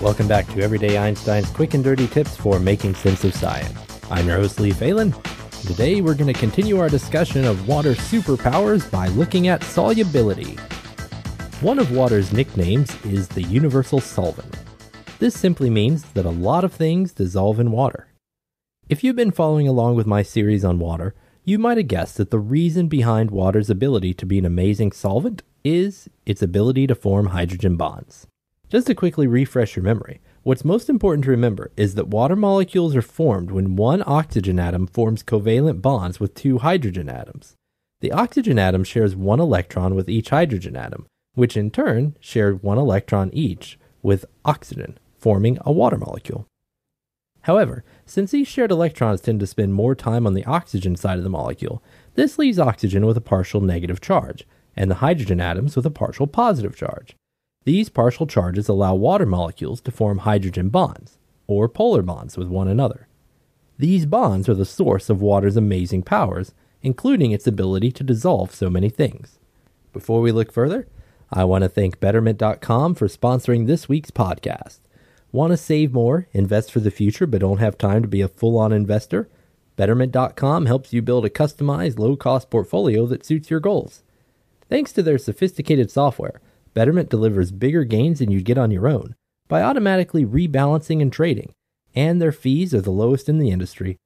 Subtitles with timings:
[0.00, 3.78] Welcome back to Everyday Einstein's quick and dirty tips for making sense of science.
[4.10, 5.12] I'm your host, Lee Falin.
[5.66, 10.54] Today, we're going to continue our discussion of water superpowers by looking at solubility.
[11.60, 14.56] One of water's nicknames is the universal solvent.
[15.18, 18.08] This simply means that a lot of things dissolve in water.
[18.88, 22.30] If you've been following along with my series on water, you might have guessed that
[22.30, 27.26] the reason behind water's ability to be an amazing solvent is its ability to form
[27.26, 28.26] hydrogen bonds.
[28.70, 32.94] Just to quickly refresh your memory, what's most important to remember is that water molecules
[32.94, 37.56] are formed when one oxygen atom forms covalent bonds with two hydrogen atoms.
[38.00, 42.78] The oxygen atom shares one electron with each hydrogen atom, which in turn share one
[42.78, 46.46] electron each with oxygen, forming a water molecule.
[47.42, 51.24] However, since these shared electrons tend to spend more time on the oxygen side of
[51.24, 51.82] the molecule,
[52.14, 56.28] this leaves oxygen with a partial negative charge, and the hydrogen atoms with a partial
[56.28, 57.16] positive charge.
[57.64, 62.68] These partial charges allow water molecules to form hydrogen bonds, or polar bonds with one
[62.68, 63.06] another.
[63.76, 68.70] These bonds are the source of water's amazing powers, including its ability to dissolve so
[68.70, 69.38] many things.
[69.92, 70.86] Before we look further,
[71.30, 74.78] I want to thank Betterment.com for sponsoring this week's podcast.
[75.30, 78.28] Want to save more, invest for the future, but don't have time to be a
[78.28, 79.28] full on investor?
[79.76, 84.02] Betterment.com helps you build a customized, low cost portfolio that suits your goals.
[84.68, 86.40] Thanks to their sophisticated software,
[86.80, 89.14] Betterment delivers bigger gains than you'd get on your own
[89.48, 91.52] by automatically rebalancing and trading,
[91.94, 93.98] and their fees are the lowest in the industry.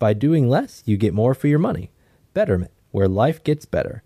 [0.00, 1.92] By doing less, you get more for your money.
[2.34, 4.02] Betterment, where life gets better.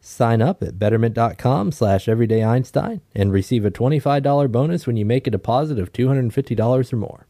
[0.00, 5.30] Sign up at betterment.com slash everydayeinstein and receive a $25 bonus when you make a
[5.30, 7.26] deposit of $250 or more.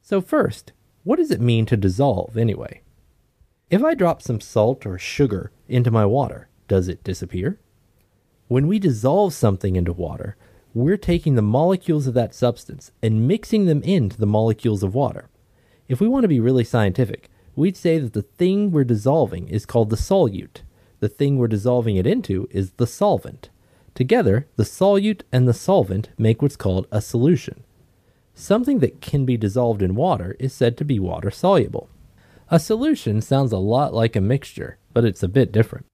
[0.00, 2.82] So first, what does it mean to dissolve anyway?
[3.68, 7.58] If I drop some salt or sugar into my water, does it disappear?
[8.50, 10.34] When we dissolve something into water,
[10.74, 15.28] we're taking the molecules of that substance and mixing them into the molecules of water.
[15.86, 19.66] If we want to be really scientific, we'd say that the thing we're dissolving is
[19.66, 20.62] called the solute.
[20.98, 23.50] The thing we're dissolving it into is the solvent.
[23.94, 27.62] Together, the solute and the solvent make what's called a solution.
[28.34, 31.88] Something that can be dissolved in water is said to be water soluble.
[32.48, 35.86] A solution sounds a lot like a mixture, but it's a bit different.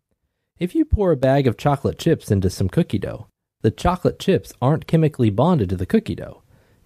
[0.59, 3.27] If you pour a bag of chocolate chips into some cookie dough,
[3.61, 6.43] the chocolate chips aren't chemically bonded to the cookie dough.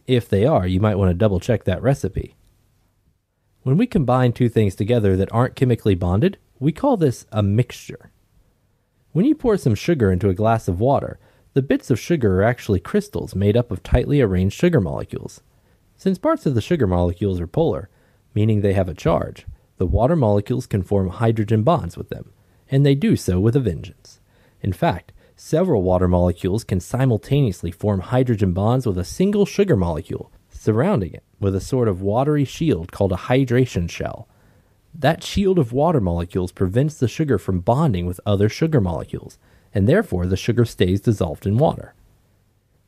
[0.09, 2.35] If they are, you might want to double check that recipe.
[3.63, 8.11] When we combine two things together that aren't chemically bonded, we call this a mixture.
[9.13, 11.21] When you pour some sugar into a glass of water,
[11.55, 15.43] the bits of sugar are actually crystals made up of tightly arranged sugar molecules.
[15.97, 17.89] Since parts of the sugar molecules are polar,
[18.35, 22.33] meaning they have a charge, the water molecules can form hydrogen bonds with them
[22.71, 24.21] and they do so with a vengeance.
[24.63, 30.31] In fact, several water molecules can simultaneously form hydrogen bonds with a single sugar molecule,
[30.51, 34.29] surrounding it with a sort of watery shield called a hydration shell.
[34.95, 39.39] That shield of water molecules prevents the sugar from bonding with other sugar molecules,
[39.73, 41.95] and therefore the sugar stays dissolved in water.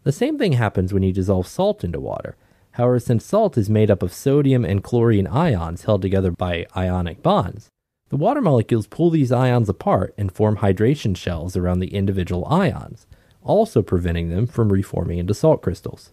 [0.03, 2.37] The same thing happens when you dissolve salt into water.
[2.72, 7.22] However, since salt is made up of sodium and chlorine ions held together by ionic
[7.22, 7.69] bonds,
[8.12, 13.06] the water molecules pull these ions apart and form hydration shells around the individual ions,
[13.43, 16.12] also preventing them from reforming into salt crystals.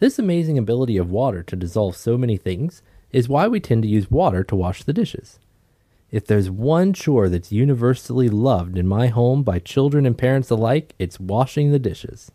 [0.00, 3.88] This amazing ability of water to dissolve so many things is why we tend to
[3.88, 5.38] use water to wash the dishes.
[6.10, 10.94] If there's one chore that's universally loved in my home by children and parents alike,
[10.98, 12.30] it's washing the dishes.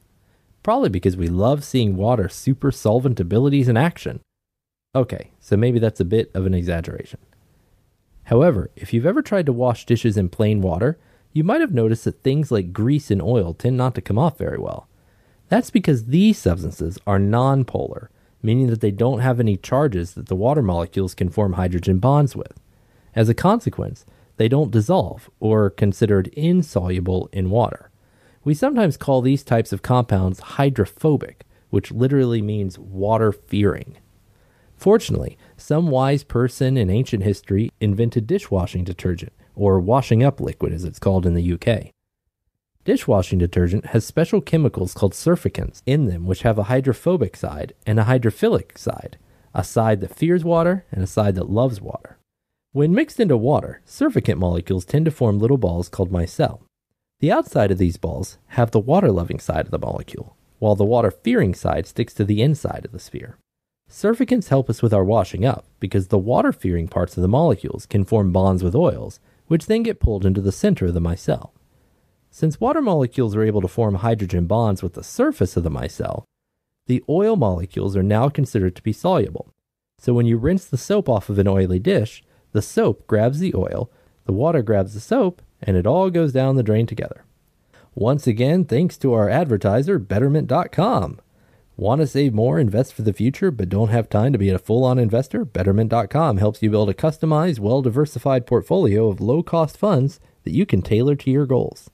[0.63, 4.21] Probably because we love seeing water super solvent abilities in action.
[4.95, 7.19] Okay, so maybe that's a bit of an exaggeration.
[8.25, 10.97] However, if you've ever tried to wash dishes in plain water,
[11.31, 14.37] you might have noticed that things like grease and oil tend not to come off
[14.37, 14.87] very well.
[15.49, 18.07] That's because these substances are nonpolar,
[18.41, 22.35] meaning that they don't have any charges that the water molecules can form hydrogen bonds
[22.35, 22.59] with.
[23.15, 24.05] As a consequence,
[24.37, 27.91] they don't dissolve or are considered insoluble in water.
[28.43, 33.97] We sometimes call these types of compounds hydrophobic, which literally means water fearing.
[34.75, 40.83] Fortunately, some wise person in ancient history invented dishwashing detergent, or washing up liquid as
[40.83, 41.91] it's called in the UK.
[42.83, 47.99] Dishwashing detergent has special chemicals called surfactants in them, which have a hydrophobic side and
[47.99, 49.17] a hydrophilic side,
[49.55, 52.19] a side that fears water and a side that loves water.
[52.73, 56.61] When mixed into water, surfactant molecules tend to form little balls called micelle.
[57.21, 60.83] The outside of these balls have the water loving side of the molecule, while the
[60.83, 63.37] water fearing side sticks to the inside of the sphere.
[63.89, 67.85] Surfactants help us with our washing up because the water fearing parts of the molecules
[67.85, 71.51] can form bonds with oils, which then get pulled into the center of the micelle.
[72.31, 76.23] Since water molecules are able to form hydrogen bonds with the surface of the micelle,
[76.87, 79.49] the oil molecules are now considered to be soluble.
[79.99, 83.53] So when you rinse the soap off of an oily dish, the soap grabs the
[83.55, 83.89] oil,
[84.25, 87.23] the water grabs the soap, and it all goes down the drain together.
[87.93, 91.19] Once again, thanks to our advertiser, Betterment.com.
[91.77, 94.57] Want to save more, invest for the future, but don't have time to be a
[94.57, 95.43] full on investor?
[95.43, 100.65] Betterment.com helps you build a customized, well diversified portfolio of low cost funds that you
[100.65, 101.89] can tailor to your goals.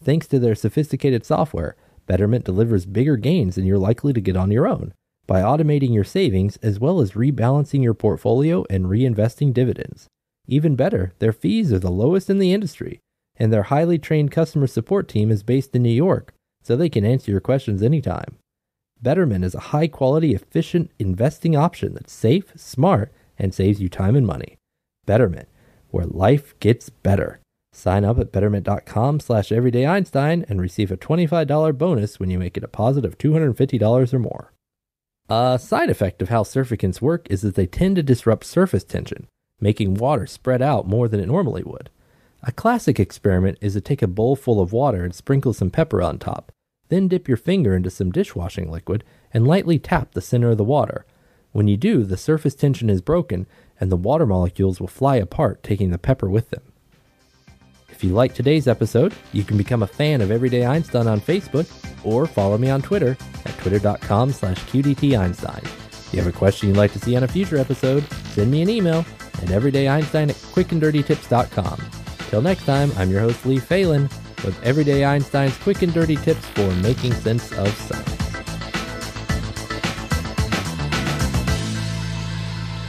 [0.00, 1.74] Thanks to their sophisticated software,
[2.06, 4.94] Betterment delivers bigger gains than you're likely to get on your own
[5.26, 10.06] by automating your savings as well as rebalancing your portfolio and reinvesting dividends.
[10.46, 13.00] Even better, their fees are the lowest in the industry,
[13.34, 16.32] and their highly trained customer support team is based in New York,
[16.62, 18.36] so they can answer your questions anytime.
[19.02, 24.16] Betterment is a high quality, efficient investing option that's safe, smart, and saves you time
[24.16, 24.56] and money.
[25.04, 25.48] Betterment,
[25.90, 27.40] where life gets better.
[27.72, 32.60] Sign up at betterment.com slash everydayeinstein and receive a $25 bonus when you make a
[32.60, 34.52] deposit of $250 or more.
[35.28, 39.26] A side effect of how surfactants work is that they tend to disrupt surface tension,
[39.60, 41.90] making water spread out more than it normally would.
[42.42, 46.00] A classic experiment is to take a bowl full of water and sprinkle some pepper
[46.00, 46.52] on top,
[46.88, 50.64] then dip your finger into some dishwashing liquid and lightly tap the center of the
[50.64, 51.04] water.
[51.52, 53.46] When you do, the surface tension is broken
[53.80, 56.62] and the water molecules will fly apart, taking the pepper with them.
[57.88, 61.66] If you like today's episode, you can become a fan of Everyday Einstein on Facebook
[62.04, 65.64] or follow me on Twitter at twitter.com slash qdteinstein.
[65.64, 68.04] If you have a question you'd like to see on a future episode,
[68.34, 71.90] send me an email at everydayeinstein at quickanddirtytips.com.
[72.28, 74.10] Till next time, I'm your host Lee Falin
[74.44, 78.26] with Everyday Einstein's quick and dirty tips for making sense of science.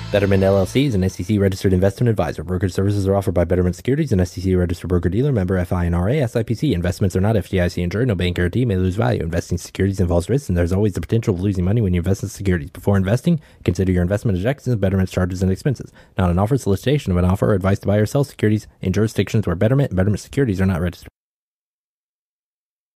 [0.09, 2.41] Betterment LLC is an SEC registered investment advisor.
[2.41, 6.71] Brokerage services are offered by Betterment Securities, an SEC registered broker dealer member FINRA SIPC.
[6.71, 8.07] Investments are not FDIC insured.
[8.07, 9.21] No bank guarantee may lose value.
[9.21, 12.23] Investing securities involves risks, and there's always the potential of losing money when you invest
[12.23, 12.69] in securities.
[12.69, 15.91] Before investing, consider your investment objectives, Betterment's charges and expenses.
[16.17, 18.93] Not an offer, solicitation of an offer, or advice to buy or sell securities in
[18.93, 21.09] jurisdictions where Betterment and Betterment Securities are not registered.